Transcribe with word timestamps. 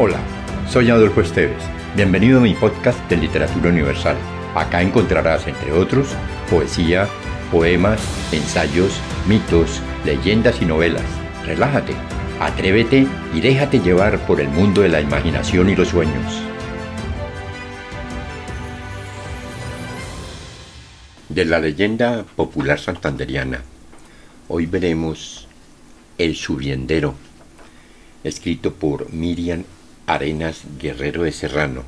Hola, 0.00 0.20
soy 0.70 0.90
Adolfo 0.90 1.22
Esteves. 1.22 1.60
Bienvenido 1.96 2.38
a 2.38 2.42
mi 2.42 2.54
podcast 2.54 3.00
de 3.10 3.16
Literatura 3.16 3.70
Universal. 3.70 4.16
Acá 4.54 4.80
encontrarás, 4.80 5.48
entre 5.48 5.72
otros, 5.72 6.14
poesía, 6.48 7.08
poemas, 7.50 8.00
ensayos, 8.30 9.00
mitos, 9.26 9.82
leyendas 10.04 10.62
y 10.62 10.66
novelas. 10.66 11.02
Relájate, 11.44 11.94
atrévete 12.38 13.08
y 13.34 13.40
déjate 13.40 13.80
llevar 13.80 14.24
por 14.24 14.40
el 14.40 14.46
mundo 14.50 14.82
de 14.82 14.88
la 14.88 15.00
imaginación 15.00 15.68
y 15.68 15.74
los 15.74 15.88
sueños. 15.88 16.42
De 21.28 21.44
la 21.44 21.58
leyenda 21.58 22.24
popular 22.36 22.78
santanderiana, 22.78 23.62
hoy 24.46 24.66
veremos 24.66 25.48
El 26.18 26.36
Subiendero, 26.36 27.16
escrito 28.22 28.72
por 28.74 29.12
Miriam 29.12 29.64
Arenas 30.08 30.62
Guerrero 30.80 31.24
de 31.24 31.32
Serrano, 31.32 31.84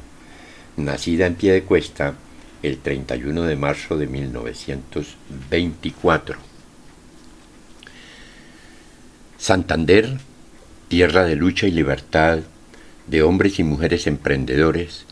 nacida 0.76 1.26
en 1.26 1.36
pie 1.36 1.52
de 1.52 1.62
cuesta 1.62 2.14
el 2.62 2.76
31 2.78 3.44
de 3.44 3.56
marzo 3.56 3.96
de 3.96 4.06
1924. 4.06 6.36
Santander, 9.38 10.18
tierra 10.88 11.24
de 11.24 11.34
lucha 11.34 11.66
y 11.66 11.70
libertad, 11.70 12.40
de 13.06 13.22
hombres 13.22 13.58
y 13.58 13.64
mujeres 13.64 14.06
emprendedores, 14.06 15.06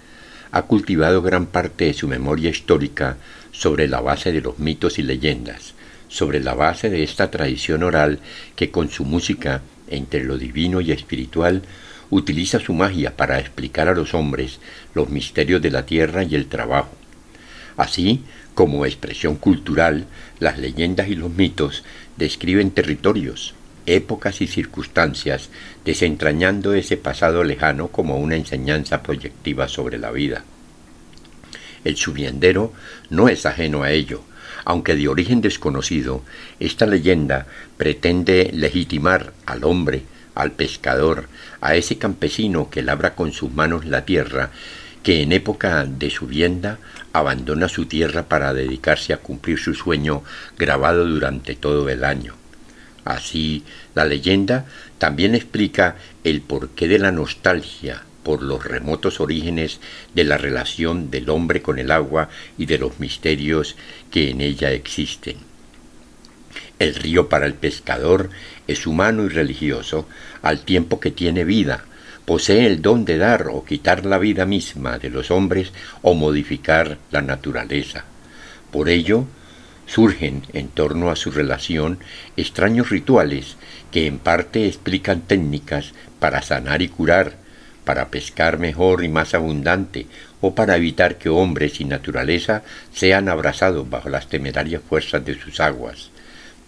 ha 0.53 0.61
cultivado 0.63 1.21
gran 1.23 1.47
parte 1.47 1.87
de 1.87 1.95
su 1.95 2.09
memoria 2.09 2.51
histórica 2.51 3.17
sobre 3.53 3.89
la 3.89 4.03
base 4.03 4.33
de 4.33 4.43
los 4.43 4.59
mitos 4.59 4.99
y 4.99 5.03
leyendas, 5.03 5.73
sobre 6.09 6.41
la 6.41 6.53
base 6.53 6.91
de 6.91 7.03
esta 7.03 7.31
tradición 7.31 7.85
oral 7.85 8.19
que 8.55 8.71
con 8.71 8.91
su 8.91 9.07
música, 9.07 9.63
entre 9.89 10.25
lo 10.25 10.37
divino 10.37 10.83
y 10.83 10.93
espiritual, 10.93 11.63
utiliza 12.11 12.59
su 12.59 12.73
magia 12.73 13.17
para 13.17 13.39
explicar 13.39 13.89
a 13.89 13.95
los 13.95 14.15
hombres 14.15 14.61
los 14.95 15.09
misterios 15.09 15.61
de 15.63 15.71
la 15.71 15.87
tierra 15.87 16.23
y 16.23 16.35
el 16.35 16.47
trabajo. 16.47 16.91
Así, 17.77 18.23
como 18.55 18.87
expresión 18.87 19.37
cultural, 19.37 20.07
las 20.41 20.59
leyendas 20.59 21.09
y 21.09 21.15
los 21.15 21.31
mitos 21.31 21.85
describen 22.17 22.73
territorios, 22.73 23.55
épocas 23.87 24.41
y 24.41 24.47
circunstancias, 24.47 25.49
desentrañando 25.85 26.75
ese 26.75 26.97
pasado 26.97 27.45
lejano 27.45 27.89
como 27.89 28.19
una 28.19 28.37
enseñanza 28.37 29.03
proyectiva 29.03 29.69
sobre 29.69 29.99
la 29.99 30.11
vida. 30.11 30.45
El 31.85 31.97
subiendero 31.97 32.73
no 33.11 33.29
es 33.29 33.47
ajeno 33.47 33.83
a 33.83 33.93
ello, 33.93 34.23
aunque 34.65 34.97
de 34.97 35.09
origen 35.09 35.41
desconocido, 35.41 36.23
esta 36.61 36.85
leyenda 36.85 37.47
pretende 37.77 38.51
legitimar 38.53 39.33
al 39.47 39.65
hombre, 39.65 40.03
al 40.39 40.53
pescador, 40.53 41.29
a 41.61 41.75
ese 41.75 41.99
campesino 41.99 42.71
que 42.71 42.83
labra 42.83 43.17
con 43.17 43.33
sus 43.33 43.53
manos 43.53 43.85
la 43.85 44.05
tierra, 44.05 44.51
que 45.03 45.23
en 45.23 45.33
época 45.33 45.85
de 45.85 46.11
su 46.11 46.29
vienda 46.29 46.79
abandona 47.13 47.69
su 47.69 47.87
tierra 47.87 48.29
para 48.29 48.55
dedicarse 48.55 49.13
a 49.13 49.19
cumplir 49.19 49.59
su 49.59 49.75
sueño 49.75 50.23
grabado 50.57 51.05
durante 51.07 51.57
todo 51.57 51.89
el 51.89 52.05
año. 52.05 52.35
Así, 53.05 53.65
la 53.97 54.05
leyenda 54.05 54.67
también 54.99 55.35
explica 55.35 55.97
el 56.23 56.41
porqué 56.41 56.87
de 56.87 57.01
la 57.01 57.11
nostalgia 57.11 58.05
por 58.23 58.41
los 58.43 58.65
remotos 58.65 59.21
orígenes 59.21 59.81
de 60.15 60.23
la 60.23 60.39
relación 60.39 61.11
del 61.11 61.31
hombre 61.31 61.63
con 61.63 61.81
el 61.81 61.91
agua 61.91 62.29
y 62.57 62.67
de 62.67 62.79
los 62.79 63.01
misterios 63.01 63.75
que 64.13 64.31
en 64.31 64.41
ella 64.41 64.71
existen. 64.71 65.48
El 66.79 66.95
río 66.95 67.29
para 67.29 67.47
el 67.47 67.55
pescador 67.55 68.31
es 68.67 68.87
humano 68.87 69.25
y 69.25 69.29
religioso 69.29 70.07
al 70.43 70.61
tiempo 70.61 71.01
que 71.01 71.11
tiene 71.11 71.45
vida, 71.45 71.85
posee 72.25 72.67
el 72.67 72.83
don 72.83 73.05
de 73.05 73.19
dar 73.19 73.49
o 73.49 73.65
quitar 73.65 74.05
la 74.05 74.19
vida 74.19 74.45
misma 74.45 74.99
de 74.99 75.11
los 75.11 75.31
hombres 75.31 75.73
o 76.03 76.15
modificar 76.15 76.99
la 77.11 77.23
naturaleza. 77.23 78.05
Por 78.71 78.91
ello, 78.91 79.25
surgen 79.87 80.43
en 80.53 80.69
torno 80.69 81.11
a 81.11 81.17
su 81.17 81.31
relación 81.31 81.99
extraños 82.37 82.91
rituales 82.91 83.57
que 83.91 84.07
en 84.07 84.19
parte 84.19 84.67
explican 84.67 85.23
técnicas 85.23 85.95
para 86.21 86.43
sanar 86.43 86.83
y 86.83 86.89
curar, 86.89 87.37
para 87.85 88.09
pescar 88.09 88.59
mejor 88.59 89.03
y 89.03 89.09
más 89.09 89.33
abundante, 89.33 90.07
o 90.43 90.55
para 90.55 90.77
evitar 90.77 91.17
que 91.17 91.31
hombres 91.31 91.81
y 91.81 91.87
naturaleza 91.87 92.63
sean 92.93 93.31
abrazados 93.31 93.89
bajo 93.89 94.11
las 94.11 94.29
temerarias 94.29 94.83
fuerzas 94.87 95.25
de 95.25 95.35
sus 95.41 95.59
aguas. 95.61 96.11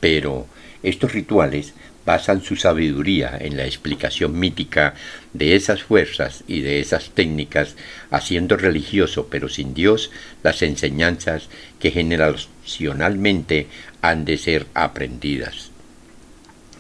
Pero 0.01 0.47
estos 0.83 1.13
rituales 1.13 1.75
basan 2.07 2.43
su 2.43 2.57
sabiduría 2.57 3.37
en 3.39 3.57
la 3.57 3.67
explicación 3.67 4.39
mítica 4.39 4.95
de 5.33 5.55
esas 5.55 5.83
fuerzas 5.83 6.43
y 6.49 6.61
de 6.61 6.81
esas 6.81 7.11
técnicas, 7.11 7.77
haciendo 8.11 8.57
religioso 8.57 9.29
pero 9.31 9.49
sin 9.49 9.75
Dios 9.75 10.11
las 10.43 10.63
enseñanzas 10.63 11.49
que 11.79 11.91
generacionalmente 11.91 13.67
han 14.01 14.25
de 14.25 14.39
ser 14.39 14.67
aprendidas. 14.75 15.71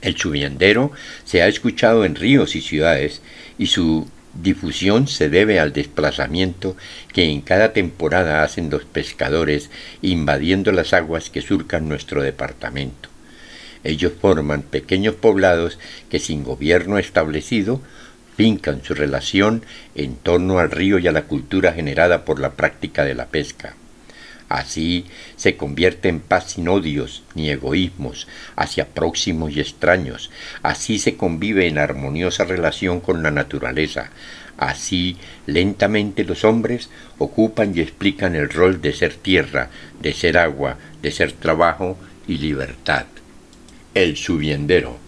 El 0.00 0.14
chubiandero 0.14 0.92
se 1.24 1.42
ha 1.42 1.48
escuchado 1.48 2.06
en 2.06 2.14
ríos 2.14 2.56
y 2.56 2.62
ciudades 2.62 3.20
y 3.58 3.66
su 3.66 4.08
difusión 4.32 5.06
se 5.08 5.28
debe 5.28 5.60
al 5.60 5.72
desplazamiento 5.74 6.76
que 7.12 7.24
en 7.24 7.42
cada 7.42 7.74
temporada 7.74 8.42
hacen 8.42 8.70
los 8.70 8.84
pescadores 8.84 9.70
invadiendo 10.00 10.72
las 10.72 10.94
aguas 10.94 11.28
que 11.28 11.42
surcan 11.42 11.88
nuestro 11.88 12.22
departamento. 12.22 13.09
Ellos 13.84 14.12
forman 14.20 14.62
pequeños 14.62 15.14
poblados 15.14 15.78
que 16.10 16.18
sin 16.18 16.44
gobierno 16.44 16.98
establecido 16.98 17.80
fincan 18.36 18.82
su 18.82 18.94
relación 18.94 19.62
en 19.94 20.16
torno 20.16 20.58
al 20.58 20.70
río 20.70 20.98
y 20.98 21.08
a 21.08 21.12
la 21.12 21.24
cultura 21.24 21.72
generada 21.72 22.24
por 22.24 22.40
la 22.40 22.52
práctica 22.52 23.04
de 23.04 23.14
la 23.14 23.26
pesca. 23.26 23.74
Así 24.50 25.06
se 25.36 25.56
convierte 25.56 26.08
en 26.08 26.18
paz 26.18 26.52
sin 26.52 26.66
odios 26.66 27.22
ni 27.36 27.50
egoísmos 27.50 28.26
hacia 28.56 28.88
próximos 28.88 29.52
y 29.52 29.60
extraños. 29.60 30.30
Así 30.62 30.98
se 30.98 31.16
convive 31.16 31.68
en 31.68 31.78
armoniosa 31.78 32.44
relación 32.44 33.00
con 33.00 33.22
la 33.22 33.30
naturaleza. 33.30 34.10
Así 34.58 35.16
lentamente 35.46 36.24
los 36.24 36.42
hombres 36.44 36.90
ocupan 37.18 37.72
y 37.76 37.80
explican 37.80 38.34
el 38.34 38.50
rol 38.50 38.82
de 38.82 38.92
ser 38.92 39.14
tierra, 39.14 39.70
de 40.00 40.12
ser 40.12 40.36
agua, 40.36 40.78
de 41.00 41.12
ser 41.12 41.30
trabajo 41.32 41.96
y 42.26 42.38
libertad. 42.38 43.06
El 43.92 44.16
subiendero. 44.16 44.98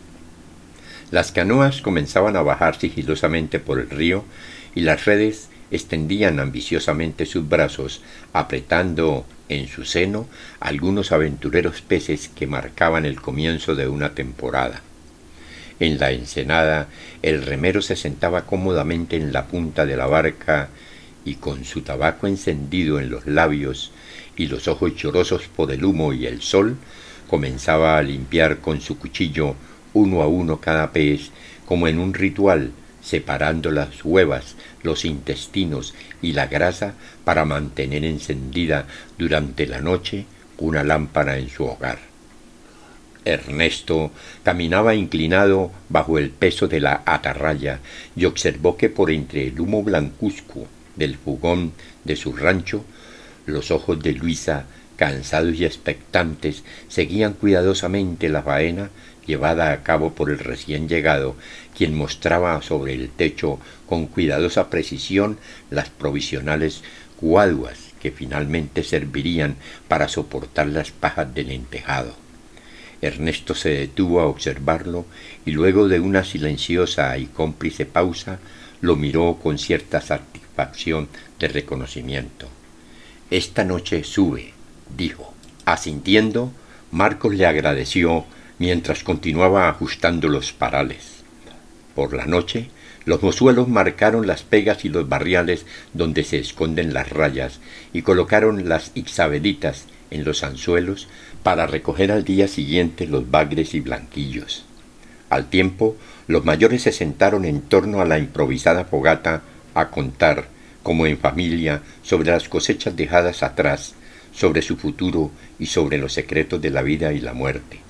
Las 1.13 1.31
canoas 1.31 1.83
comenzaban 1.83 2.35
a 2.35 2.43
bajar 2.43 2.77
sigilosamente 2.81 3.61
por 3.61 3.79
el 3.79 3.89
río 3.89 4.25
y 4.75 4.81
las 4.81 5.05
redes 5.05 5.51
extendían 5.71 6.41
ambiciosamente 6.41 7.25
sus 7.25 7.49
brazos, 7.49 8.03
apretando 8.33 9.25
en 9.49 9.69
su 9.69 9.85
seno 9.85 10.27
algunos 10.59 11.13
aventureros 11.13 11.81
peces 11.81 12.29
que 12.29 12.49
marcaban 12.49 13.07
el 13.07 13.21
comienzo 13.21 13.77
de 13.77 13.87
una 13.87 14.17
temporada. 14.17 14.83
En 15.79 16.01
la 16.01 16.11
ensenada 16.11 16.89
el 17.23 17.43
remero 17.43 17.83
se 17.83 17.95
sentaba 17.95 18.47
cómodamente 18.47 19.15
en 19.15 19.33
la 19.33 19.47
punta 19.47 19.87
de 19.87 19.97
la 19.97 20.07
barca 20.07 20.71
y 21.25 21.37
con 21.37 21.65
su 21.65 21.83
tabaco 21.83 22.27
encendido 22.27 22.99
en 22.99 23.11
los 23.11 23.27
labios 23.29 23.93
y 24.37 24.49
los 24.49 24.67
ojos 24.67 24.97
llorosos 24.97 25.45
por 25.55 25.71
el 25.71 25.85
humo 25.85 26.13
y 26.13 26.27
el 26.27 26.43
sol, 26.43 26.77
comenzaba 27.29 27.99
a 27.99 28.03
limpiar 28.03 28.59
con 28.59 28.81
su 28.81 28.99
cuchillo 28.99 29.55
uno 29.95 30.23
a 30.23 30.27
uno 30.27 30.61
cada 30.61 30.93
pez, 30.93 31.31
como 31.67 31.89
en 31.89 31.99
un 31.99 32.15
ritual, 32.15 32.73
separando 33.03 33.71
las 33.71 34.05
huevas, 34.05 34.57
los 34.83 35.05
intestinos 35.05 35.95
y 36.23 36.33
la 36.33 36.47
grasa 36.47 36.95
para 37.25 37.45
mantener 37.45 38.05
encendida 38.05 38.87
durante 39.19 39.67
la 39.67 39.81
noche 39.81 40.27
una 40.59 40.85
lámpara 40.85 41.39
en 41.39 41.49
su 41.49 41.65
hogar. 41.65 41.99
Ernesto 43.25 44.11
caminaba 44.43 44.95
inclinado 44.95 45.71
bajo 45.89 46.19
el 46.19 46.31
peso 46.31 46.69
de 46.69 46.81
la 46.81 47.03
atarraya 47.07 47.81
y 48.17 48.25
observó 48.25 48.77
que 48.77 48.89
por 48.89 49.11
entre 49.11 49.47
el 49.47 49.61
humo 49.61 49.83
blancuzco 49.83 50.67
del 50.97 51.17
fugón 51.17 51.73
de 52.05 52.17
su 52.17 52.33
rancho 52.33 52.85
los 53.47 53.71
ojos 53.71 54.01
de 54.03 54.13
Luisa 54.13 54.67
cansados 55.03 55.59
y 55.59 55.65
expectantes, 55.65 56.63
seguían 56.87 57.33
cuidadosamente 57.33 58.29
la 58.29 58.41
faena 58.41 58.91
llevada 59.27 59.73
a 59.73 59.83
cabo 59.83 60.13
por 60.13 60.31
el 60.31 60.39
recién 60.39 60.89
llegado, 60.89 61.35
quien 61.77 61.93
mostraba 61.93 62.63
sobre 62.63 62.95
el 62.95 63.11
techo 63.11 63.59
con 63.89 64.07
cuidadosa 64.07 64.71
precisión 64.71 65.39
las 65.71 65.91
provisionales 65.91 66.83
cuaduas 67.17 67.81
que 68.01 68.13
finalmente 68.13 68.85
servirían 68.85 69.57
para 69.89 70.07
soportar 70.07 70.69
las 70.69 70.93
pajas 70.93 71.35
del 71.35 71.51
entejado. 71.51 72.15
Ernesto 73.01 73.57
se 73.57 73.71
detuvo 73.71 74.21
a 74.21 74.27
observarlo 74.27 75.05
y 75.45 75.51
luego 75.51 75.89
de 75.89 75.99
una 75.99 76.23
silenciosa 76.23 77.19
y 77.19 77.27
cómplice 77.27 77.87
pausa 77.87 78.39
lo 78.81 78.95
miró 78.95 79.41
con 79.43 79.59
cierta 79.59 80.01
satisfacción 80.01 81.09
de 81.41 81.49
reconocimiento. 81.49 82.47
Esta 83.33 83.65
noche 83.65 84.05
sube, 84.05 84.53
dijo. 84.97 85.33
Asintiendo, 85.65 86.53
Marcos 86.91 87.35
le 87.35 87.47
agradeció 87.47 88.25
mientras 88.59 89.03
continuaba 89.03 89.69
ajustando 89.69 90.29
los 90.29 90.53
parales. 90.53 91.25
Por 91.95 92.15
la 92.15 92.27
noche 92.27 92.69
Los 93.05 93.23
mozuelos 93.23 93.67
marcaron 93.67 94.29
las 94.29 94.45
pegas 94.45 94.85
y 94.85 94.89
los 94.89 95.09
barriales 95.09 95.67
donde 95.93 96.23
se 96.23 96.39
esconden 96.39 96.95
las 96.95 97.11
rayas 97.11 97.59
y 97.93 98.03
colocaron 98.03 98.69
las 98.69 98.93
ixabelitas 98.95 99.87
en 100.13 100.25
los 100.25 100.45
anzuelos 100.45 101.09
para 101.43 101.67
recoger 101.67 102.13
al 102.13 102.23
día 102.23 102.47
siguiente 102.47 103.09
los 103.09 103.29
bagres 103.29 103.75
y 103.75 103.81
blanquillos. 103.81 104.65
Al 105.31 105.49
tiempo, 105.49 105.97
los 106.29 106.45
mayores 106.45 106.83
se 106.83 106.93
sentaron 106.93 107.45
en 107.45 107.63
torno 107.63 108.01
a 108.01 108.05
la 108.05 108.19
improvisada 108.19 108.85
fogata 108.85 109.43
a 109.75 109.89
contar, 109.89 110.47
como 110.83 111.07
en 111.07 111.19
familia, 111.19 111.83
sobre 112.03 112.31
las 112.31 112.49
cosechas 112.49 112.95
dejadas 112.95 113.43
atrás, 113.43 113.95
sobre 114.33 114.63
su 114.63 114.77
futuro 114.77 115.31
y 115.59 115.67
sobre 115.67 115.99
los 115.99 116.13
secretos 116.13 116.61
de 116.61 116.71
la 116.71 116.83
vida 116.83 117.13
y 117.13 117.21
la 117.21 117.33
muerte. 117.33 117.81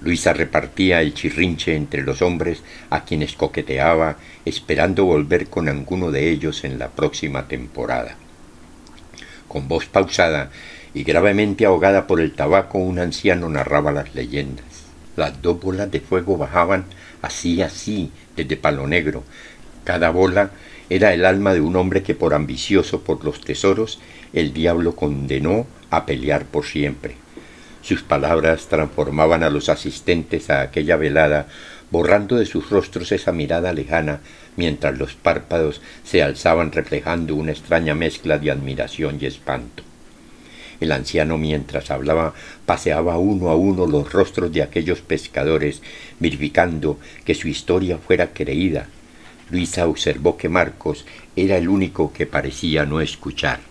Luisa 0.00 0.32
repartía 0.32 1.02
el 1.02 1.12
chirrinche 1.12 1.74
entre 1.74 2.02
los 2.02 2.22
hombres 2.22 2.62
a 2.88 3.04
quienes 3.04 3.34
coqueteaba, 3.34 4.16
esperando 4.44 5.04
volver 5.04 5.48
con 5.48 5.68
alguno 5.68 6.12
de 6.12 6.30
ellos 6.30 6.62
en 6.64 6.78
la 6.78 6.88
próxima 6.88 7.48
temporada. 7.48 8.14
Con 9.48 9.66
voz 9.66 9.86
pausada 9.86 10.50
y 10.94 11.02
gravemente 11.02 11.66
ahogada 11.66 12.06
por 12.06 12.20
el 12.20 12.32
tabaco, 12.32 12.78
un 12.78 13.00
anciano 13.00 13.48
narraba 13.48 13.90
las 13.90 14.14
leyendas. 14.14 14.64
Las 15.16 15.42
dos 15.42 15.60
bolas 15.60 15.90
de 15.90 16.00
fuego 16.00 16.36
bajaban 16.36 16.84
así, 17.22 17.60
así, 17.60 18.12
desde 18.36 18.56
Palo 18.56 18.86
Negro. 18.86 19.24
Cada 19.82 20.10
bola 20.10 20.50
era 20.90 21.12
el 21.12 21.24
alma 21.24 21.54
de 21.54 21.60
un 21.60 21.74
hombre 21.76 22.02
que 22.02 22.14
por 22.14 22.34
ambicioso 22.34 23.02
por 23.02 23.24
los 23.24 23.40
tesoros 23.40 23.98
el 24.32 24.52
diablo 24.52 24.94
condenó 24.94 25.66
a 25.90 26.06
pelear 26.06 26.44
por 26.44 26.66
siempre. 26.66 27.16
Sus 27.82 28.02
palabras 28.02 28.66
transformaban 28.66 29.42
a 29.42 29.50
los 29.50 29.68
asistentes 29.68 30.50
a 30.50 30.60
aquella 30.60 30.96
velada, 30.96 31.46
borrando 31.90 32.36
de 32.36 32.44
sus 32.44 32.68
rostros 32.68 33.12
esa 33.12 33.32
mirada 33.32 33.72
lejana, 33.72 34.20
mientras 34.56 34.98
los 34.98 35.14
párpados 35.14 35.80
se 36.04 36.22
alzaban 36.22 36.72
reflejando 36.72 37.34
una 37.34 37.52
extraña 37.52 37.94
mezcla 37.94 38.38
de 38.38 38.50
admiración 38.50 39.18
y 39.20 39.26
espanto. 39.26 39.84
El 40.80 40.92
anciano 40.92 41.38
mientras 41.38 41.90
hablaba 41.90 42.34
paseaba 42.66 43.18
uno 43.18 43.48
a 43.48 43.56
uno 43.56 43.86
los 43.86 44.12
rostros 44.12 44.52
de 44.52 44.62
aquellos 44.62 45.00
pescadores, 45.00 45.82
verificando 46.20 46.98
que 47.24 47.34
su 47.34 47.48
historia 47.48 47.98
fuera 47.98 48.32
creída. 48.32 48.88
Luisa 49.50 49.88
observó 49.88 50.36
que 50.36 50.48
Marcos 50.48 51.06
era 51.34 51.56
el 51.56 51.68
único 51.68 52.12
que 52.12 52.26
parecía 52.26 52.84
no 52.84 53.00
escuchar 53.00 53.67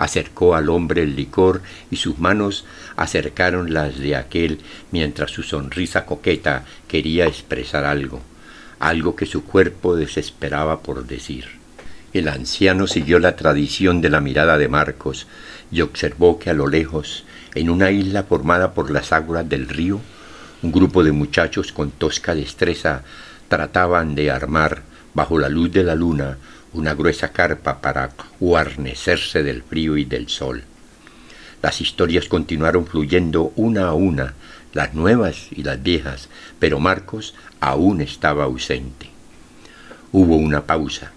acercó 0.00 0.54
al 0.54 0.70
hombre 0.70 1.02
el 1.02 1.14
licor 1.14 1.60
y 1.90 1.96
sus 1.96 2.18
manos 2.18 2.64
acercaron 2.96 3.74
las 3.74 3.98
de 3.98 4.16
aquel 4.16 4.60
mientras 4.90 5.30
su 5.30 5.42
sonrisa 5.42 6.06
coqueta 6.06 6.64
quería 6.88 7.26
expresar 7.26 7.84
algo, 7.84 8.22
algo 8.78 9.14
que 9.14 9.26
su 9.26 9.44
cuerpo 9.44 9.96
desesperaba 9.96 10.80
por 10.80 11.06
decir. 11.06 11.48
El 12.14 12.28
anciano 12.28 12.86
siguió 12.86 13.18
la 13.18 13.36
tradición 13.36 14.00
de 14.00 14.08
la 14.08 14.22
mirada 14.22 14.56
de 14.56 14.68
Marcos 14.68 15.26
y 15.70 15.82
observó 15.82 16.38
que 16.38 16.48
a 16.48 16.54
lo 16.54 16.66
lejos, 16.66 17.24
en 17.54 17.68
una 17.68 17.90
isla 17.90 18.22
formada 18.22 18.72
por 18.72 18.90
las 18.90 19.12
aguas 19.12 19.46
del 19.50 19.68
río, 19.68 20.00
un 20.62 20.72
grupo 20.72 21.04
de 21.04 21.12
muchachos 21.12 21.72
con 21.72 21.90
tosca 21.90 22.34
destreza 22.34 23.02
trataban 23.48 24.14
de 24.14 24.30
armar, 24.30 24.80
bajo 25.12 25.38
la 25.38 25.50
luz 25.50 25.70
de 25.72 25.84
la 25.84 25.94
luna, 25.94 26.38
una 26.72 26.94
gruesa 26.94 27.32
carpa 27.32 27.80
para 27.80 28.10
guarnecerse 28.38 29.42
del 29.42 29.62
frío 29.62 29.96
y 29.96 30.04
del 30.04 30.28
sol. 30.28 30.64
Las 31.62 31.80
historias 31.80 32.26
continuaron 32.26 32.86
fluyendo 32.86 33.52
una 33.56 33.88
a 33.88 33.94
una, 33.94 34.34
las 34.72 34.94
nuevas 34.94 35.48
y 35.50 35.62
las 35.62 35.82
viejas, 35.82 36.28
pero 36.58 36.78
Marcos 36.78 37.34
aún 37.60 38.00
estaba 38.00 38.44
ausente. 38.44 39.10
Hubo 40.12 40.36
una 40.36 40.62
pausa, 40.64 41.12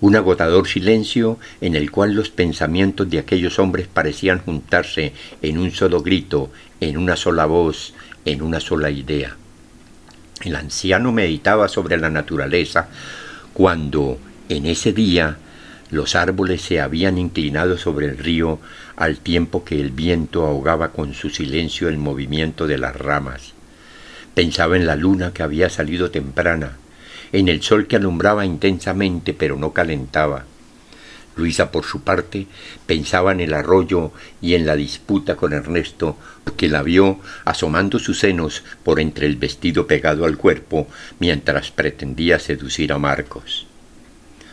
un 0.00 0.16
agotador 0.16 0.66
silencio 0.66 1.38
en 1.60 1.74
el 1.74 1.90
cual 1.90 2.14
los 2.14 2.30
pensamientos 2.30 3.08
de 3.08 3.18
aquellos 3.18 3.58
hombres 3.58 3.86
parecían 3.86 4.40
juntarse 4.40 5.12
en 5.42 5.58
un 5.58 5.70
solo 5.70 6.02
grito, 6.02 6.50
en 6.80 6.96
una 6.96 7.16
sola 7.16 7.46
voz, 7.46 7.94
en 8.24 8.42
una 8.42 8.60
sola 8.60 8.90
idea. 8.90 9.36
El 10.42 10.54
anciano 10.56 11.12
meditaba 11.12 11.68
sobre 11.68 11.96
la 11.96 12.10
naturaleza 12.10 12.88
cuando 13.54 14.18
en 14.48 14.66
ese 14.66 14.92
día 14.92 15.38
los 15.90 16.16
árboles 16.16 16.62
se 16.62 16.80
habían 16.80 17.16
inclinado 17.16 17.78
sobre 17.78 18.06
el 18.06 18.18
río 18.18 18.58
al 18.96 19.18
tiempo 19.18 19.64
que 19.64 19.80
el 19.80 19.90
viento 19.90 20.44
ahogaba 20.44 20.90
con 20.90 21.14
su 21.14 21.30
silencio 21.30 21.88
el 21.88 21.98
movimiento 21.98 22.66
de 22.66 22.78
las 22.78 22.96
ramas. 22.96 23.52
Pensaba 24.34 24.76
en 24.76 24.86
la 24.86 24.96
luna 24.96 25.32
que 25.32 25.42
había 25.42 25.70
salido 25.70 26.10
temprana, 26.10 26.76
en 27.32 27.48
el 27.48 27.62
sol 27.62 27.86
que 27.86 27.96
alumbraba 27.96 28.44
intensamente 28.44 29.32
pero 29.32 29.56
no 29.56 29.72
calentaba. 29.72 30.44
Luisa, 31.36 31.70
por 31.70 31.84
su 31.84 32.00
parte, 32.00 32.46
pensaba 32.86 33.30
en 33.30 33.40
el 33.40 33.52
arroyo 33.52 34.12
y 34.40 34.54
en 34.54 34.66
la 34.66 34.74
disputa 34.74 35.36
con 35.36 35.52
Ernesto, 35.52 36.16
que 36.56 36.68
la 36.68 36.82
vio 36.82 37.20
asomando 37.44 37.98
sus 37.98 38.20
senos 38.20 38.64
por 38.82 39.00
entre 39.00 39.26
el 39.26 39.36
vestido 39.36 39.86
pegado 39.86 40.24
al 40.24 40.38
cuerpo 40.38 40.88
mientras 41.18 41.70
pretendía 41.70 42.38
seducir 42.38 42.92
a 42.92 42.98
Marcos. 42.98 43.66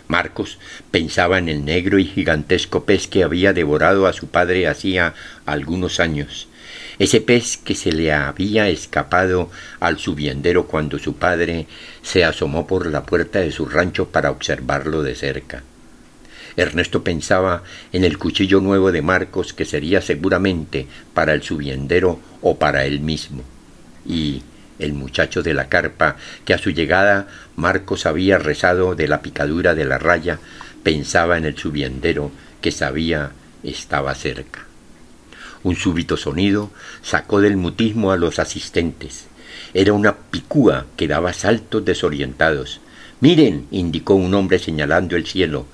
Marcos 0.08 0.60
pensaba 0.92 1.38
en 1.38 1.50
el 1.50 1.66
negro 1.66 2.00
y 2.00 2.06
gigantesco 2.06 2.86
pez 2.86 3.08
que 3.08 3.24
había 3.24 3.54
devorado 3.54 4.08
a 4.08 4.14
su 4.14 4.28
padre 4.28 4.68
hacía 4.68 5.14
algunos 5.46 6.00
años, 6.00 6.48
ese 7.00 7.22
pez 7.22 7.58
que 7.58 7.76
se 7.76 7.92
le 7.92 8.14
había 8.14 8.70
escapado 8.70 9.50
al 9.80 9.98
subiendero 10.00 10.68
cuando 10.68 11.00
su 11.00 11.16
padre 11.16 11.68
se 12.02 12.24
asomó 12.24 12.68
por 12.68 12.88
la 12.88 13.04
puerta 13.04 13.40
de 13.40 13.52
su 13.52 13.66
rancho 13.66 14.10
para 14.10 14.32
observarlo 14.32 15.02
de 15.04 15.16
cerca. 15.16 15.64
Ernesto 16.56 17.04
pensaba 17.04 17.64
en 17.92 18.04
el 18.04 18.18
cuchillo 18.18 18.62
nuevo 18.62 18.92
de 18.92 19.02
Marcos 19.02 19.54
que 19.54 19.66
sería 19.66 20.02
seguramente 20.02 20.88
para 21.14 21.34
el 21.34 21.42
subiendero 21.42 22.20
o 22.42 22.58
para 22.58 22.86
él 22.86 23.00
mismo. 23.00 23.44
Y 24.06 24.44
el 24.80 24.94
muchacho 24.94 25.44
de 25.44 25.54
la 25.54 25.70
carpa, 25.70 26.18
que 26.46 26.54
a 26.54 26.58
su 26.58 26.72
llegada 26.72 27.28
Marcos 27.56 28.06
había 28.06 28.38
rezado 28.38 28.96
de 28.96 29.08
la 29.08 29.22
picadura 29.22 29.76
de 29.76 29.86
la 29.86 29.98
raya, 29.98 30.40
pensaba 30.84 31.38
en 31.38 31.46
el 31.46 31.58
subiendero 31.58 32.32
que 32.62 32.72
sabía 32.72 33.32
estaba 33.64 34.14
cerca. 34.16 34.66
Un 35.64 35.76
súbito 35.76 36.18
sonido 36.18 36.72
sacó 37.02 37.40
del 37.40 37.56
mutismo 37.56 38.12
a 38.12 38.18
los 38.18 38.40
asistentes. 38.40 39.28
Era 39.74 39.94
una 39.94 40.16
picúa 40.18 40.86
que 40.98 41.08
daba 41.08 41.32
saltos 41.32 41.86
desorientados. 41.86 42.82
Miren, 43.22 43.68
indicó 43.72 44.16
un 44.16 44.34
hombre 44.34 44.60
señalando 44.60 45.16
el 45.16 45.26
cielo. 45.26 45.66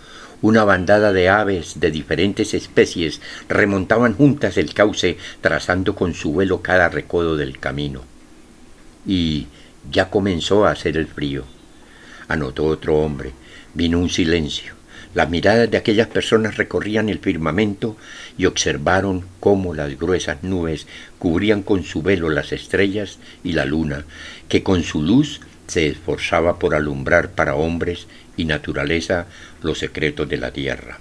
Una 0.42 0.64
bandada 0.64 1.12
de 1.12 1.28
aves 1.28 1.80
de 1.80 1.90
diferentes 1.90 2.54
especies 2.54 3.20
remontaban 3.50 4.14
juntas 4.14 4.58
el 4.58 4.74
cauce, 4.74 5.18
trazando 5.42 5.96
con 5.96 6.14
su 6.14 6.32
vuelo 6.32 6.62
cada 6.62 6.88
recodo 6.90 7.36
del 7.36 7.60
camino 7.60 8.04
y 9.10 9.48
ya 9.92 10.12
comenzó 10.12 10.68
a 10.68 10.72
hacer 10.72 10.96
el 10.96 11.08
frío. 11.08 11.44
Anotó 12.28 12.66
otro 12.66 13.00
hombre. 13.00 13.32
Vino 13.74 13.98
un 13.98 14.12
silencio. 14.12 14.74
Las 15.16 15.32
miradas 15.32 15.72
de 15.72 15.78
aquellas 15.78 16.08
personas 16.08 16.58
recorrían 16.58 17.10
el 17.10 17.18
firmamento 17.18 17.98
y 18.38 18.46
observaron 18.46 19.26
cómo 19.40 19.74
las 19.74 19.98
gruesas 19.98 20.44
nubes 20.44 20.86
cubrían 21.18 21.64
con 21.64 21.84
su 21.84 22.04
velo 22.04 22.30
las 22.30 22.52
estrellas 22.52 23.18
y 23.44 23.54
la 23.54 23.66
luna, 23.66 24.06
que 24.48 24.62
con 24.62 24.84
su 24.84 25.02
luz 25.02 25.42
se 25.66 25.88
esforzaba 25.88 26.60
por 26.60 26.76
alumbrar 26.76 27.32
para 27.32 27.56
hombres 27.56 28.06
y 28.38 28.46
naturaleza 28.46 29.26
los 29.64 29.80
secretos 29.80 30.30
de 30.30 30.38
la 30.38 30.52
tierra. 30.52 31.00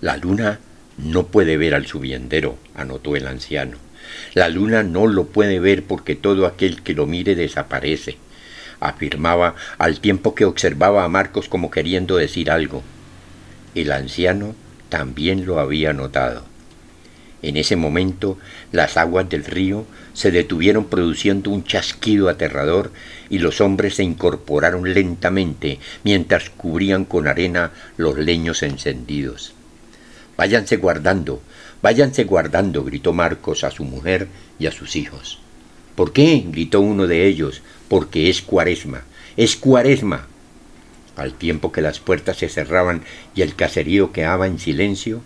La 0.00 0.16
luna 0.16 0.60
no 0.98 1.26
puede 1.26 1.56
ver 1.56 1.74
al 1.74 1.86
subiendero, 1.86 2.56
anotó 2.76 3.16
el 3.16 3.26
anciano. 3.26 3.85
La 4.34 4.48
luna 4.48 4.82
no 4.82 5.06
lo 5.06 5.26
puede 5.26 5.60
ver 5.60 5.84
porque 5.84 6.14
todo 6.16 6.46
aquel 6.46 6.82
que 6.82 6.94
lo 6.94 7.06
mire 7.06 7.34
desaparece, 7.34 8.16
afirmaba 8.80 9.54
al 9.78 10.00
tiempo 10.00 10.34
que 10.34 10.44
observaba 10.44 11.04
a 11.04 11.08
Marcos 11.08 11.48
como 11.48 11.70
queriendo 11.70 12.16
decir 12.16 12.50
algo. 12.50 12.82
El 13.74 13.92
anciano 13.92 14.54
también 14.88 15.46
lo 15.46 15.60
había 15.60 15.92
notado. 15.92 16.44
En 17.42 17.56
ese 17.56 17.76
momento 17.76 18.38
las 18.72 18.96
aguas 18.96 19.28
del 19.28 19.44
río 19.44 19.86
se 20.14 20.30
detuvieron 20.30 20.86
produciendo 20.86 21.50
un 21.50 21.64
chasquido 21.64 22.28
aterrador 22.28 22.90
y 23.28 23.38
los 23.38 23.60
hombres 23.60 23.96
se 23.96 24.02
incorporaron 24.02 24.92
lentamente 24.94 25.78
mientras 26.02 26.50
cubrían 26.50 27.04
con 27.04 27.28
arena 27.28 27.72
los 27.96 28.18
leños 28.18 28.62
encendidos. 28.62 29.52
Váyanse 30.36 30.76
guardando, 30.76 31.42
Váyanse 31.82 32.24
guardando, 32.24 32.84
gritó 32.84 33.12
Marcos 33.12 33.64
a 33.64 33.70
su 33.70 33.84
mujer 33.84 34.28
y 34.58 34.66
a 34.66 34.72
sus 34.72 34.96
hijos. 34.96 35.40
¿Por 35.94 36.12
qué? 36.12 36.44
gritó 36.48 36.80
uno 36.80 37.06
de 37.06 37.26
ellos. 37.26 37.62
Porque 37.88 38.28
es 38.28 38.42
cuaresma. 38.42 39.02
Es 39.36 39.56
cuaresma. 39.56 40.26
Al 41.16 41.34
tiempo 41.34 41.72
que 41.72 41.80
las 41.80 41.98
puertas 42.00 42.38
se 42.38 42.48
cerraban 42.48 43.02
y 43.34 43.42
el 43.42 43.54
caserío 43.54 44.12
quedaba 44.12 44.46
en 44.46 44.58
silencio, 44.58 45.22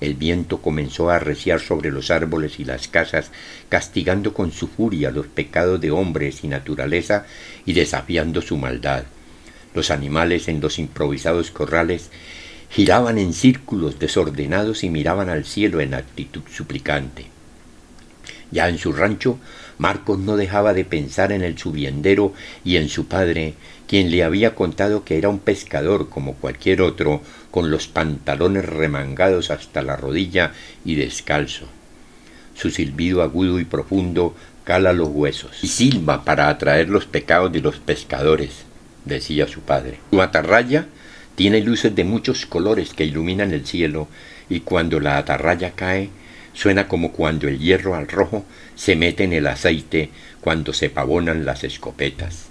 el 0.00 0.14
viento 0.14 0.62
comenzó 0.62 1.10
a 1.10 1.16
arreciar 1.16 1.60
sobre 1.60 1.90
los 1.90 2.10
árboles 2.10 2.58
y 2.60 2.64
las 2.64 2.88
casas, 2.88 3.30
castigando 3.68 4.34
con 4.34 4.52
su 4.52 4.68
furia 4.68 5.10
los 5.10 5.26
pecados 5.26 5.80
de 5.80 5.90
hombres 5.90 6.42
y 6.44 6.48
naturaleza 6.48 7.26
y 7.66 7.72
desafiando 7.72 8.42
su 8.42 8.56
maldad. 8.56 9.04
Los 9.74 9.90
animales 9.90 10.48
en 10.48 10.60
los 10.60 10.78
improvisados 10.78 11.50
corrales 11.50 12.10
giraban 12.72 13.18
en 13.18 13.34
círculos 13.34 13.98
desordenados 13.98 14.82
y 14.82 14.88
miraban 14.88 15.28
al 15.28 15.44
cielo 15.44 15.80
en 15.80 15.92
actitud 15.92 16.42
suplicante. 16.50 17.26
Ya 18.50 18.68
en 18.68 18.78
su 18.78 18.92
rancho, 18.92 19.38
Marcos 19.76 20.18
no 20.18 20.36
dejaba 20.36 20.72
de 20.72 20.84
pensar 20.84 21.32
en 21.32 21.42
el 21.42 21.58
subiendero 21.58 22.32
y 22.64 22.76
en 22.76 22.88
su 22.88 23.06
padre, 23.06 23.54
quien 23.86 24.10
le 24.10 24.24
había 24.24 24.54
contado 24.54 25.04
que 25.04 25.18
era 25.18 25.28
un 25.28 25.38
pescador 25.38 26.08
como 26.08 26.34
cualquier 26.34 26.80
otro, 26.80 27.20
con 27.50 27.70
los 27.70 27.88
pantalones 27.88 28.64
remangados 28.64 29.50
hasta 29.50 29.82
la 29.82 29.96
rodilla 29.96 30.52
y 30.84 30.94
descalzo. 30.94 31.66
Su 32.54 32.70
silbido 32.70 33.22
agudo 33.22 33.60
y 33.60 33.64
profundo 33.64 34.34
cala 34.64 34.94
los 34.94 35.08
huesos 35.08 35.62
y 35.62 35.68
silba 35.68 36.24
para 36.24 36.48
atraer 36.48 36.88
los 36.88 37.04
pecados 37.04 37.52
de 37.52 37.60
los 37.60 37.76
pescadores, 37.76 38.64
decía 39.04 39.46
su 39.46 39.60
padre. 39.60 39.98
Su 40.10 40.22
atarraya 40.22 40.86
tiene 41.34 41.60
luces 41.60 41.94
de 41.94 42.04
muchos 42.04 42.46
colores 42.46 42.92
que 42.92 43.04
iluminan 43.04 43.52
el 43.52 43.66
cielo 43.66 44.08
y 44.48 44.60
cuando 44.60 45.00
la 45.00 45.18
atarraya 45.18 45.72
cae 45.72 46.10
suena 46.52 46.88
como 46.88 47.12
cuando 47.12 47.48
el 47.48 47.58
hierro 47.58 47.94
al 47.94 48.08
rojo 48.08 48.44
se 48.74 48.96
mete 48.96 49.24
en 49.24 49.32
el 49.32 49.46
aceite 49.46 50.10
cuando 50.40 50.72
se 50.72 50.90
pavonan 50.90 51.44
las 51.44 51.64
escopetas. 51.64 52.46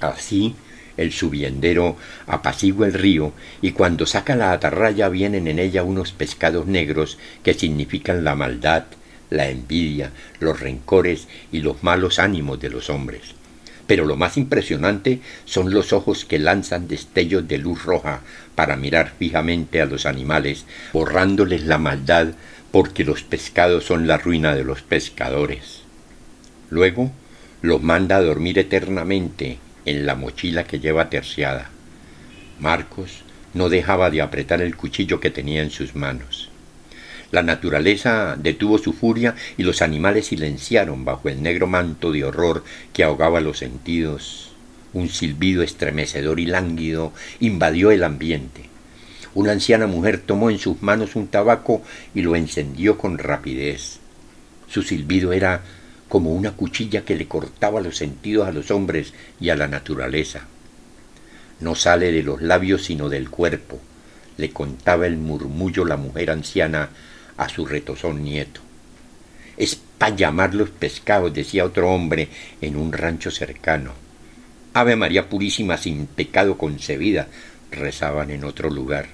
Así 0.00 0.54
el 0.98 1.12
subiendero 1.12 1.96
apacigua 2.26 2.86
el 2.86 2.92
río 2.92 3.32
y 3.62 3.70
cuando 3.72 4.04
saca 4.04 4.36
la 4.36 4.52
atarraya 4.52 5.08
vienen 5.08 5.46
en 5.46 5.58
ella 5.58 5.84
unos 5.84 6.12
pescados 6.12 6.66
negros 6.66 7.18
que 7.42 7.54
significan 7.54 8.24
la 8.24 8.34
maldad, 8.34 8.84
la 9.30 9.48
envidia, 9.48 10.10
los 10.40 10.60
rencores 10.60 11.28
y 11.52 11.60
los 11.60 11.82
malos 11.82 12.18
ánimos 12.18 12.60
de 12.60 12.70
los 12.70 12.90
hombres. 12.90 13.37
Pero 13.88 14.04
lo 14.04 14.16
más 14.16 14.36
impresionante 14.36 15.20
son 15.46 15.72
los 15.72 15.92
ojos 15.92 16.24
que 16.24 16.38
lanzan 16.38 16.86
destellos 16.86 17.48
de 17.48 17.58
luz 17.58 17.84
roja 17.84 18.20
para 18.54 18.76
mirar 18.76 19.14
fijamente 19.18 19.80
a 19.80 19.86
los 19.86 20.06
animales, 20.06 20.66
borrándoles 20.92 21.64
la 21.64 21.78
maldad, 21.78 22.28
porque 22.70 23.02
los 23.02 23.22
pescados 23.22 23.84
son 23.84 24.06
la 24.06 24.18
ruina 24.18 24.54
de 24.54 24.62
los 24.62 24.82
pescadores. 24.82 25.80
Luego 26.68 27.10
los 27.62 27.82
manda 27.82 28.16
a 28.16 28.22
dormir 28.22 28.58
eternamente 28.58 29.58
en 29.86 30.04
la 30.04 30.14
mochila 30.14 30.64
que 30.64 30.80
lleva 30.80 31.08
terciada. 31.08 31.70
Marcos 32.60 33.22
no 33.54 33.70
dejaba 33.70 34.10
de 34.10 34.20
apretar 34.20 34.60
el 34.60 34.76
cuchillo 34.76 35.18
que 35.18 35.30
tenía 35.30 35.62
en 35.62 35.70
sus 35.70 35.94
manos. 35.94 36.50
La 37.30 37.42
naturaleza 37.42 38.36
detuvo 38.38 38.78
su 38.78 38.94
furia 38.94 39.34
y 39.58 39.62
los 39.62 39.82
animales 39.82 40.26
silenciaron 40.28 41.04
bajo 41.04 41.28
el 41.28 41.42
negro 41.42 41.66
manto 41.66 42.10
de 42.10 42.24
horror 42.24 42.64
que 42.94 43.04
ahogaba 43.04 43.40
los 43.40 43.58
sentidos. 43.58 44.52
Un 44.94 45.10
silbido 45.10 45.62
estremecedor 45.62 46.40
y 46.40 46.46
lánguido 46.46 47.12
invadió 47.40 47.90
el 47.90 48.02
ambiente. 48.02 48.70
Una 49.34 49.52
anciana 49.52 49.86
mujer 49.86 50.22
tomó 50.24 50.48
en 50.48 50.58
sus 50.58 50.82
manos 50.82 51.16
un 51.16 51.28
tabaco 51.28 51.82
y 52.14 52.22
lo 52.22 52.34
encendió 52.34 52.96
con 52.96 53.18
rapidez. 53.18 53.98
Su 54.66 54.82
silbido 54.82 55.34
era 55.34 55.62
como 56.08 56.32
una 56.32 56.52
cuchilla 56.52 57.04
que 57.04 57.14
le 57.14 57.28
cortaba 57.28 57.82
los 57.82 57.98
sentidos 57.98 58.48
a 58.48 58.52
los 58.52 58.70
hombres 58.70 59.12
y 59.38 59.50
a 59.50 59.56
la 59.56 59.68
naturaleza. 59.68 60.46
No 61.60 61.74
sale 61.74 62.10
de 62.10 62.22
los 62.22 62.40
labios 62.40 62.84
sino 62.84 63.10
del 63.10 63.28
cuerpo, 63.28 63.78
le 64.38 64.50
contaba 64.50 65.06
el 65.06 65.18
murmullo 65.18 65.84
la 65.84 65.98
mujer 65.98 66.30
anciana 66.30 66.88
a 67.38 67.48
su 67.48 67.64
retozón 67.64 68.22
nieto. 68.22 68.60
Es 69.56 69.76
para 69.76 70.14
llamar 70.14 70.54
los 70.54 70.68
pescados, 70.70 71.32
decía 71.32 71.64
otro 71.64 71.90
hombre 71.90 72.28
en 72.60 72.76
un 72.76 72.92
rancho 72.92 73.30
cercano. 73.30 73.92
Ave 74.74 74.94
María 74.96 75.28
Purísima 75.28 75.78
sin 75.78 76.06
pecado 76.06 76.58
concebida, 76.58 77.28
rezaban 77.70 78.30
en 78.30 78.44
otro 78.44 78.70
lugar. 78.70 79.06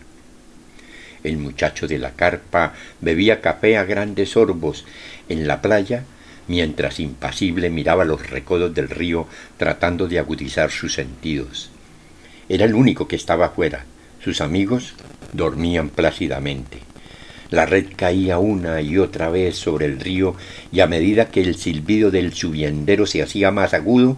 El 1.23 1.39
muchacho 1.39 1.87
de 1.87 1.99
la 1.99 2.13
carpa 2.13 2.75
bebía 3.01 3.41
café 3.41 3.79
a 3.79 3.85
grandes 3.85 4.31
sorbos 4.31 4.85
en 5.29 5.47
la 5.47 5.63
playa, 5.63 6.05
mientras 6.49 7.01
impasible 7.01 7.71
miraba 7.71 8.05
los 8.05 8.29
recodos 8.29 8.75
del 8.75 8.91
río 8.91 9.27
tratando 9.57 10.07
de 10.07 10.19
agudizar 10.19 10.71
sus 10.71 10.93
sentidos. 10.93 11.71
Era 12.49 12.67
el 12.67 12.75
único 12.75 13.09
que 13.09 13.17
estaba 13.17 13.51
fuera. 13.51 13.87
Sus 14.23 14.43
amigos 14.43 14.95
dormían 15.33 15.89
plácidamente. 15.89 16.94
La 17.55 17.67
red 17.67 17.87
caía 17.95 18.39
una 18.39 18.81
y 18.81 18.99
otra 18.99 19.31
vez 19.31 19.55
sobre 19.55 19.87
el 19.87 20.01
río 20.01 20.35
y 20.73 20.81
a 20.81 20.89
medida 20.89 21.29
que 21.29 21.41
el 21.41 21.55
silbido 21.55 22.11
del 22.11 22.35
subiendero 22.35 23.07
se 23.07 23.23
hacía 23.23 23.53
más 23.53 23.75
agudo, 23.75 24.17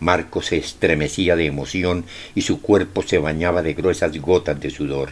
Marco 0.00 0.40
se 0.40 0.56
estremecía 0.56 1.36
de 1.36 1.44
emoción 1.44 2.06
y 2.34 2.40
su 2.40 2.62
cuerpo 2.62 3.02
se 3.02 3.18
bañaba 3.18 3.60
de 3.60 3.74
gruesas 3.74 4.16
gotas 4.16 4.58
de 4.58 4.70
sudor. 4.70 5.10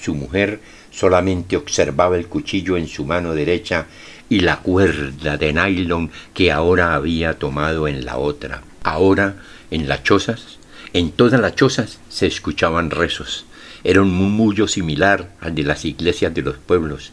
Su 0.00 0.14
mujer 0.14 0.60
solamente 0.92 1.56
observaba 1.56 2.16
el 2.16 2.28
cuchillo 2.28 2.76
en 2.76 2.86
su 2.86 3.04
mano 3.04 3.34
derecha 3.34 3.86
y 4.28 4.38
la 4.38 4.60
cuerda 4.60 5.36
de 5.36 5.52
nylon 5.52 6.12
que 6.32 6.52
ahora 6.52 6.94
había 6.94 7.40
tomado 7.40 7.88
en 7.88 8.04
la 8.04 8.18
otra. 8.18 8.62
Ahora, 8.84 9.34
en 9.72 9.88
las 9.88 10.04
chozas, 10.04 10.58
en 10.92 11.10
todas 11.10 11.40
las 11.40 11.56
chozas 11.56 11.98
se 12.08 12.28
escuchaban 12.28 12.90
rezos. 12.90 13.46
Era 13.84 14.00
un 14.00 14.10
murmullo 14.10 14.66
similar 14.66 15.34
al 15.40 15.54
de 15.54 15.62
las 15.62 15.84
iglesias 15.84 16.32
de 16.32 16.40
los 16.40 16.56
pueblos. 16.56 17.12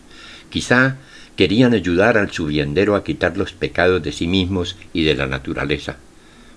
Quizá 0.50 0.98
querían 1.36 1.74
ayudar 1.74 2.18
al 2.18 2.32
subiendero 2.32 2.96
a 2.96 3.04
quitar 3.04 3.36
los 3.36 3.52
pecados 3.52 4.02
de 4.02 4.14
sí 4.14 4.26
mismos 4.26 4.78
y 4.94 5.04
de 5.04 5.16
la 5.16 5.28
naturaleza. 5.28 5.98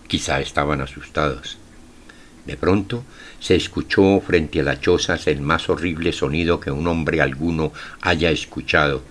Quizá 0.06 0.40
estaban 0.40 0.80
asustados. 0.80 1.58
De 2.46 2.56
pronto 2.56 3.04
se 3.40 3.56
escuchó 3.56 4.20
frente 4.20 4.60
a 4.60 4.62
las 4.62 4.80
chozas 4.80 5.26
el 5.26 5.40
más 5.40 5.68
horrible 5.68 6.12
sonido 6.12 6.60
que 6.60 6.70
un 6.70 6.86
hombre 6.86 7.20
alguno 7.20 7.72
haya 8.00 8.30
escuchado, 8.30 9.02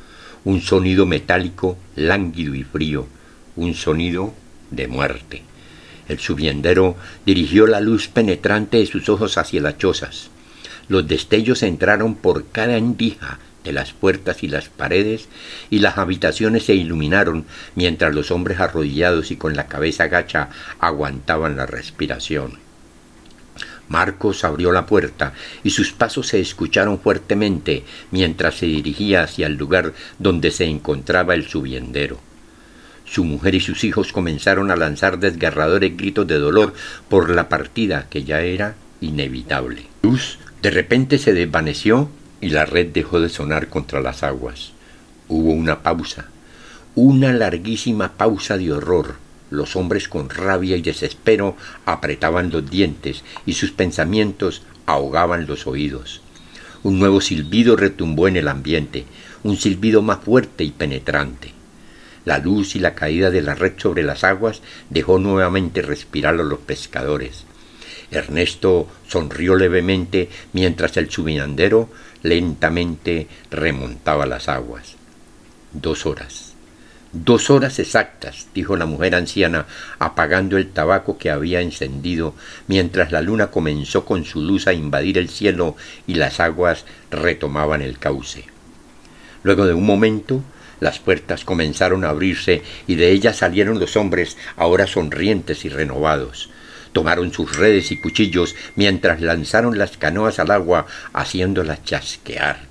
un 0.45 0.61
sonido 0.61 1.05
metálico, 1.05 1.77
lánguido 1.95 2.55
y 2.55 2.63
frío, 2.63 3.07
un 3.55 3.73
sonido 3.73 4.33
de 4.71 4.87
muerte. 4.87 5.41
El 6.07 6.19
subiendero 6.19 6.95
dirigió 7.25 7.65
la 7.67 7.81
luz 7.81 8.07
penetrante 8.07 8.77
de 8.77 8.85
sus 8.85 9.09
ojos 9.09 9.37
hacia 9.37 9.61
las 9.61 9.77
chozas. 9.77 10.29
Los 10.87 11.07
destellos 11.07 11.63
entraron 11.63 12.15
por 12.15 12.47
cada 12.49 12.77
endija 12.77 13.39
de 13.63 13.71
las 13.71 13.93
puertas 13.93 14.43
y 14.43 14.47
las 14.47 14.69
paredes, 14.69 15.29
y 15.69 15.79
las 15.79 15.97
habitaciones 15.97 16.65
se 16.65 16.75
iluminaron 16.75 17.45
mientras 17.75 18.13
los 18.13 18.31
hombres 18.31 18.59
arrodillados 18.59 19.31
y 19.31 19.37
con 19.37 19.55
la 19.55 19.67
cabeza 19.67 20.07
gacha 20.07 20.49
aguantaban 20.79 21.55
la 21.55 21.65
respiración. 21.65 22.59
Marcos 23.89 24.43
abrió 24.43 24.71
la 24.71 24.85
puerta 24.85 25.33
y 25.63 25.71
sus 25.71 25.91
pasos 25.91 26.27
se 26.27 26.39
escucharon 26.39 26.99
fuertemente 26.99 27.83
mientras 28.11 28.55
se 28.55 28.65
dirigía 28.65 29.23
hacia 29.23 29.47
el 29.47 29.55
lugar 29.55 29.93
donde 30.19 30.51
se 30.51 30.65
encontraba 30.65 31.35
el 31.35 31.47
subiendero. 31.47 32.19
Su 33.05 33.25
mujer 33.25 33.55
y 33.55 33.59
sus 33.59 33.83
hijos 33.83 34.11
comenzaron 34.13 34.71
a 34.71 34.75
lanzar 34.75 35.19
desgarradores 35.19 35.95
gritos 35.95 36.25
de 36.25 36.39
dolor 36.39 36.73
por 37.09 37.29
la 37.29 37.49
partida 37.49 38.07
que 38.09 38.23
ya 38.23 38.41
era 38.41 38.75
inevitable. 39.01 39.85
Luz 40.01 40.39
de 40.63 40.71
repente 40.71 41.17
se 41.17 41.33
desvaneció 41.33 42.09
y 42.39 42.47
la 42.47 42.65
red 42.65 42.87
dejó 42.87 43.19
de 43.19 43.27
sonar 43.27 43.67
contra 43.67 43.99
las 43.99 44.23
aguas. 44.23 44.71
Hubo 45.27 45.51
una 45.51 45.83
pausa, 45.83 46.29
una 46.95 47.33
larguísima 47.33 48.13
pausa 48.13 48.57
de 48.57 48.71
horror. 48.71 49.15
Los 49.49 49.75
hombres 49.75 50.07
con 50.07 50.29
rabia 50.29 50.77
y 50.77 50.81
desespero 50.81 51.57
apretaban 51.85 52.49
los 52.49 52.69
dientes 52.69 53.25
y 53.45 53.55
sus 53.55 53.71
pensamientos 53.71 54.61
ahogaban 54.85 55.47
los 55.47 55.67
oídos. 55.67 56.21
Un 56.81 56.97
nuevo 56.97 57.19
silbido 57.19 57.75
retumbó 57.75 58.29
en 58.29 58.37
el 58.37 58.47
ambiente, 58.47 59.03
un 59.43 59.57
silbido 59.57 60.01
más 60.01 60.19
fuerte 60.19 60.63
y 60.63 60.71
penetrante. 60.71 61.51
La 62.23 62.37
luz 62.37 62.77
y 62.77 62.79
la 62.79 62.95
caída 62.95 63.31
de 63.31 63.41
la 63.41 63.53
red 63.53 63.73
sobre 63.75 64.03
las 64.03 64.23
aguas 64.23 64.61
dejó 64.89 65.19
nuevamente 65.19 65.81
respirar 65.81 66.35
a 66.35 66.43
los 66.43 66.59
pescadores. 66.59 67.43
Ernesto 68.13 68.87
sonrió 69.07 69.55
levemente 69.55 70.29
mientras 70.53 70.95
el 70.97 71.09
subinandero 71.09 71.89
lentamente 72.21 73.27
remontaba 73.49 74.25
las 74.25 74.47
aguas. 74.47 74.95
Dos 75.73 76.05
horas. 76.05 76.53
Dos 77.11 77.49
horas 77.51 77.77
exactas, 77.77 78.47
dijo 78.55 78.75
la 78.75 78.87
mujer 78.87 79.13
anciana, 79.13 79.67
apagando 79.99 80.57
el 80.57 80.71
tabaco 80.71 81.17
que 81.19 81.29
había 81.29 81.61
encendido, 81.61 82.33
mientras 82.67 83.11
la 83.11 83.21
luna 83.21 83.51
comenzó 83.51 84.03
con 84.03 84.25
su 84.25 84.41
luz 84.41 84.65
a 84.65 84.73
invadir 84.73 85.19
el 85.19 85.29
cielo 85.29 85.75
y 86.07 86.15
las 86.15 86.39
aguas 86.39 86.85
retomaban 87.11 87.83
el 87.83 87.99
cauce. 87.99 88.45
Luego 89.43 89.67
de 89.67 89.75
un 89.75 89.85
momento, 89.85 90.41
las 90.79 90.97
puertas 90.97 91.45
comenzaron 91.45 92.03
a 92.03 92.09
abrirse 92.09 92.63
y 92.87 92.95
de 92.95 93.11
ellas 93.11 93.37
salieron 93.37 93.79
los 93.79 93.95
hombres, 93.95 94.37
ahora 94.55 94.87
sonrientes 94.87 95.65
y 95.65 95.69
renovados 95.69 96.49
tomaron 96.93 97.33
sus 97.33 97.57
redes 97.57 97.91
y 97.91 97.97
cuchillos 97.97 98.55
mientras 98.75 99.19
lanzaron 99.21 99.77
las 99.77 99.97
canoas 99.97 100.39
al 100.39 100.51
agua 100.51 100.85
haciéndolas 101.11 101.83
chasquear. 101.83 102.61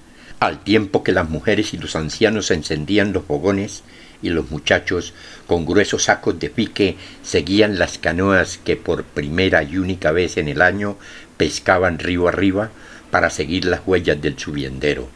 Al 0.40 0.64
tiempo 0.64 1.04
que 1.04 1.12
las 1.12 1.28
mujeres 1.28 1.74
y 1.74 1.76
los 1.76 1.94
ancianos 1.94 2.50
encendían 2.50 3.12
los 3.12 3.24
fogones 3.24 3.84
y 4.22 4.30
los 4.30 4.50
muchachos 4.50 5.12
con 5.46 5.66
gruesos 5.66 6.04
sacos 6.04 6.38
de 6.40 6.48
pique 6.50 6.96
seguían 7.22 7.78
las 7.78 7.98
canoas 7.98 8.58
que 8.64 8.76
por 8.76 9.04
primera 9.04 9.62
y 9.62 9.78
única 9.78 10.12
vez 10.12 10.36
en 10.36 10.48
el 10.48 10.62
año 10.62 10.96
pescaban 11.36 11.98
río 11.98 12.28
arriba 12.28 12.70
para 13.10 13.30
seguir 13.30 13.66
las 13.66 13.82
huellas 13.86 14.20
del 14.22 14.38
subiendero. 14.38 15.08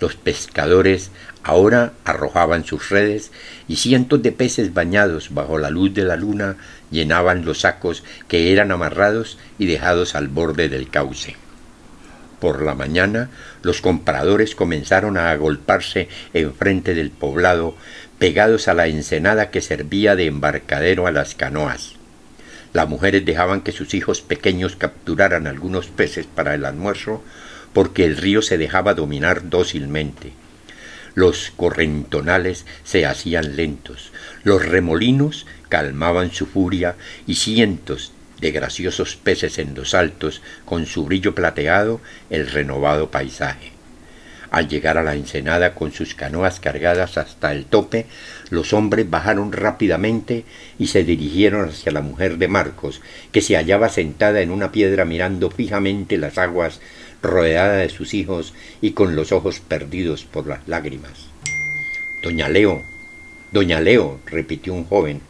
Los 0.00 0.14
pescadores 0.14 1.10
ahora 1.42 1.92
arrojaban 2.04 2.64
sus 2.64 2.90
redes 2.90 3.32
y 3.66 3.76
cientos 3.76 4.22
de 4.22 4.30
peces 4.30 4.72
bañados 4.72 5.34
bajo 5.34 5.58
la 5.58 5.70
luz 5.70 5.92
de 5.92 6.04
la 6.04 6.14
luna 6.14 6.56
llenaban 6.90 7.44
los 7.44 7.60
sacos 7.60 8.04
que 8.28 8.52
eran 8.52 8.70
amarrados 8.72 9.38
y 9.58 9.66
dejados 9.66 10.14
al 10.14 10.28
borde 10.28 10.68
del 10.68 10.90
cauce. 10.90 11.36
Por 12.40 12.62
la 12.62 12.74
mañana 12.74 13.30
los 13.62 13.80
compradores 13.80 14.54
comenzaron 14.54 15.16
a 15.16 15.30
agolparse 15.30 16.08
enfrente 16.34 16.94
del 16.94 17.10
poblado, 17.10 17.76
pegados 18.18 18.68
a 18.68 18.74
la 18.74 18.86
ensenada 18.86 19.50
que 19.50 19.60
servía 19.60 20.14
de 20.16 20.26
embarcadero 20.26 21.06
a 21.06 21.12
las 21.12 21.34
canoas. 21.34 21.94
Las 22.72 22.88
mujeres 22.88 23.24
dejaban 23.24 23.62
que 23.62 23.72
sus 23.72 23.94
hijos 23.94 24.20
pequeños 24.20 24.76
capturaran 24.76 25.46
algunos 25.46 25.86
peces 25.88 26.26
para 26.26 26.54
el 26.54 26.64
almuerzo 26.64 27.22
porque 27.72 28.04
el 28.04 28.16
río 28.16 28.42
se 28.42 28.58
dejaba 28.58 28.94
dominar 28.94 29.48
dócilmente. 29.48 30.32
Los 31.18 31.50
correntonales 31.56 32.64
se 32.84 33.04
hacían 33.04 33.56
lentos, 33.56 34.12
los 34.44 34.64
remolinos 34.64 35.46
calmaban 35.68 36.30
su 36.30 36.46
furia 36.46 36.94
y 37.26 37.34
cientos 37.34 38.12
de 38.40 38.52
graciosos 38.52 39.16
peces 39.16 39.58
en 39.58 39.74
los 39.74 39.94
altos, 39.94 40.42
con 40.64 40.86
su 40.86 41.06
brillo 41.06 41.34
plateado, 41.34 42.00
el 42.30 42.48
renovado 42.48 43.10
paisaje. 43.10 43.72
Al 44.52 44.68
llegar 44.68 44.96
a 44.96 45.02
la 45.02 45.16
ensenada 45.16 45.74
con 45.74 45.90
sus 45.90 46.14
canoas 46.14 46.60
cargadas 46.60 47.18
hasta 47.18 47.50
el 47.50 47.64
tope, 47.64 48.06
los 48.50 48.72
hombres 48.72 49.10
bajaron 49.10 49.50
rápidamente 49.50 50.44
y 50.78 50.86
se 50.86 51.02
dirigieron 51.02 51.68
hacia 51.68 51.90
la 51.90 52.00
mujer 52.00 52.38
de 52.38 52.46
Marcos, 52.46 53.00
que 53.32 53.40
se 53.40 53.56
hallaba 53.56 53.88
sentada 53.88 54.40
en 54.40 54.52
una 54.52 54.70
piedra 54.70 55.04
mirando 55.04 55.50
fijamente 55.50 56.16
las 56.16 56.38
aguas, 56.38 56.80
rodeada 57.22 57.76
de 57.76 57.88
sus 57.88 58.14
hijos 58.14 58.54
y 58.80 58.92
con 58.92 59.16
los 59.16 59.32
ojos 59.32 59.60
perdidos 59.60 60.24
por 60.24 60.46
las 60.46 60.66
lágrimas. 60.68 61.28
Doña 62.22 62.48
Leo, 62.48 62.82
Doña 63.52 63.80
Leo, 63.80 64.20
repitió 64.26 64.74
un 64.74 64.84
joven, 64.84 65.20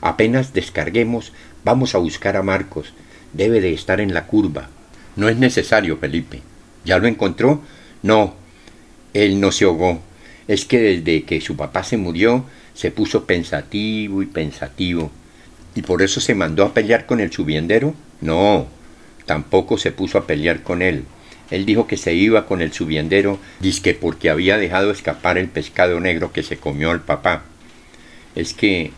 apenas 0.00 0.52
descarguemos, 0.52 1.32
vamos 1.64 1.94
a 1.94 1.98
buscar 1.98 2.36
a 2.36 2.42
Marcos. 2.42 2.92
Debe 3.32 3.60
de 3.60 3.74
estar 3.74 4.00
en 4.00 4.14
la 4.14 4.26
curva. 4.26 4.70
No 5.16 5.28
es 5.28 5.36
necesario, 5.36 5.98
Felipe. 5.98 6.40
¿Ya 6.84 6.98
lo 6.98 7.06
encontró? 7.06 7.60
No, 8.02 8.34
él 9.12 9.40
no 9.40 9.52
se 9.52 9.64
ahogó. 9.64 10.00
Es 10.48 10.64
que 10.64 10.78
desde 10.78 11.24
que 11.24 11.40
su 11.40 11.56
papá 11.56 11.82
se 11.82 11.96
murió, 11.96 12.44
se 12.74 12.90
puso 12.90 13.26
pensativo 13.26 14.22
y 14.22 14.26
pensativo. 14.26 15.10
¿Y 15.74 15.82
por 15.82 16.02
eso 16.02 16.20
se 16.20 16.34
mandó 16.34 16.64
a 16.64 16.72
pelear 16.72 17.04
con 17.04 17.20
el 17.20 17.32
subiendero? 17.32 17.94
No, 18.20 18.66
tampoco 19.26 19.76
se 19.76 19.92
puso 19.92 20.18
a 20.18 20.26
pelear 20.26 20.62
con 20.62 20.80
él. 20.80 21.04
Él 21.50 21.64
dijo 21.64 21.86
que 21.86 21.96
se 21.96 22.14
iba 22.14 22.46
con 22.46 22.60
el 22.60 22.72
subiendero, 22.72 23.38
que 23.82 23.94
porque 23.94 24.30
había 24.30 24.58
dejado 24.58 24.90
escapar 24.90 25.38
el 25.38 25.48
pescado 25.48 26.00
negro 26.00 26.32
que 26.32 26.42
se 26.42 26.56
comió 26.56 26.90
al 26.90 27.02
papá. 27.02 27.44
Es 28.34 28.52
que, 28.52 28.92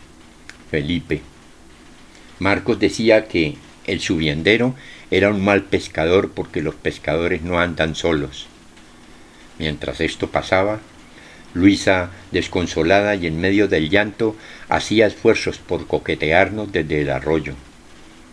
Felipe, 0.71 1.21
Marcos 2.39 2.79
decía 2.79 3.27
que 3.27 3.57
el 3.85 3.99
subiendero 3.99 4.75
era 5.11 5.29
un 5.29 5.43
mal 5.43 5.63
pescador 5.63 6.31
porque 6.31 6.61
los 6.61 6.75
pescadores 6.75 7.41
no 7.41 7.59
andan 7.59 7.95
solos. 7.95 8.47
Mientras 9.57 10.01
esto 10.01 10.29
pasaba, 10.29 10.79
Luisa, 11.53 12.11
desconsolada 12.31 13.15
y 13.15 13.27
en 13.27 13.39
medio 13.41 13.67
del 13.67 13.89
llanto, 13.89 14.35
hacía 14.69 15.07
esfuerzos 15.07 15.57
por 15.57 15.87
coquetearnos 15.87 16.71
desde 16.71 17.01
el 17.01 17.09
arroyo. 17.09 17.53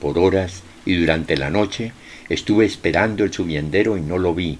Por 0.01 0.19
horas 0.19 0.63
y 0.85 0.97
durante 0.97 1.37
la 1.37 1.51
noche 1.51 1.93
estuve 2.29 2.65
esperando 2.65 3.25
el 3.25 3.33
subiendero 3.33 3.97
y 3.97 4.01
no 4.01 4.19
lo 4.19 4.35
vi. 4.35 4.59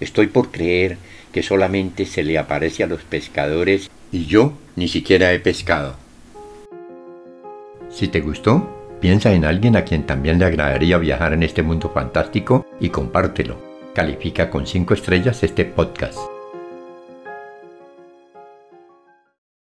Estoy 0.00 0.28
por 0.28 0.50
creer 0.50 0.98
que 1.32 1.42
solamente 1.42 2.06
se 2.06 2.22
le 2.22 2.38
aparece 2.38 2.84
a 2.84 2.86
los 2.86 3.02
pescadores 3.02 3.90
y 4.12 4.26
yo 4.26 4.52
ni 4.76 4.88
siquiera 4.88 5.32
he 5.32 5.40
pescado. 5.40 5.96
Si 7.90 8.08
te 8.08 8.20
gustó, 8.20 8.96
piensa 9.00 9.32
en 9.32 9.44
alguien 9.44 9.76
a 9.76 9.84
quien 9.84 10.04
también 10.06 10.38
le 10.38 10.44
agradaría 10.44 10.98
viajar 10.98 11.32
en 11.32 11.42
este 11.42 11.62
mundo 11.62 11.90
fantástico 11.92 12.66
y 12.80 12.90
compártelo. 12.90 13.56
Califica 13.94 14.50
con 14.50 14.66
5 14.66 14.94
estrellas 14.94 15.42
este 15.42 15.64
podcast. 15.64 16.18